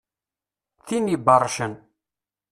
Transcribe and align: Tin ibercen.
Tin 0.85 1.03
ibercen. 1.15 1.71